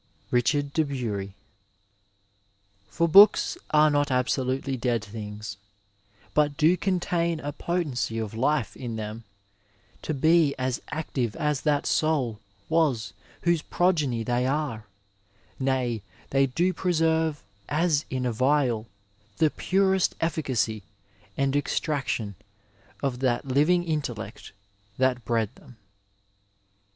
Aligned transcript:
Ibid. 0.31 0.73
p. 0.73 0.81
113. 0.81 1.35
For 2.89 3.07
Books 3.07 3.55
are 3.69 3.91
not 3.91 4.09
absolutely 4.09 4.75
dead 4.75 5.05
things, 5.05 5.57
but 6.33 6.57
do 6.57 6.75
contain 6.75 7.39
a 7.39 7.51
potency 7.51 8.17
of 8.17 8.33
life 8.33 8.75
in 8.75 8.95
them 8.95 9.25
to 10.01 10.15
be 10.15 10.55
as 10.57 10.81
active 10.89 11.35
as 11.35 11.61
that 11.61 11.85
soul 11.85 12.39
was 12.67 13.13
whose 13.41 13.61
progeny 13.61 14.23
they 14.23 14.47
are; 14.47 14.87
nay, 15.59 16.01
they 16.31 16.47
do 16.47 16.73
preserve 16.73 17.43
as 17.69 18.05
in 18.09 18.25
a 18.25 18.31
vial 18.31 18.87
the 19.37 19.51
purest 19.51 20.15
efficacy 20.19 20.81
and 21.37 21.55
extraction 21.55 22.33
of 23.03 23.19
that 23.19 23.45
living 23.45 23.85
inteUect 23.85 24.49
that 24.97 25.23
bred 25.25 25.53
them. 25.57 25.77